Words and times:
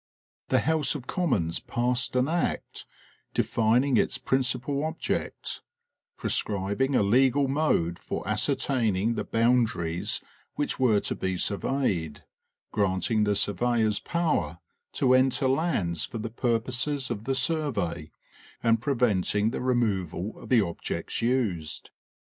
The 0.47 0.61
House 0.61 0.95
of 0.95 1.05
Commons 1.05 1.59
passed 1.59 2.15
an 2.15 2.27
act 2.27 2.87
defining 3.35 3.97
its 3.97 4.17
principal 4.17 4.83
object, 4.83 5.61
prescribing 6.17 6.95
a 6.95 7.03
legal 7.03 7.47
mode 7.47 7.99
for 7.99 8.27
ascertaining 8.27 9.13
the 9.13 9.23
boundaries 9.23 10.19
which 10.55 10.79
were 10.79 10.99
to 11.01 11.13
be 11.13 11.37
surveyed, 11.37 12.23
granting 12.71 13.25
the 13.25 13.35
surveyors 13.35 13.99
power 13.99 14.57
to 14.93 15.13
enter 15.13 15.47
lands 15.47 16.03
for 16.05 16.17
the 16.17 16.31
purposes 16.31 17.11
of 17.11 17.25
the 17.25 17.35
survey, 17.35 18.09
and 18.63 18.81
preventing 18.81 19.51
the 19.51 19.61
removal 19.61 20.35
of 20.39 20.49
the 20.49 20.61
objects 20.61 21.21
used. 21.21 21.91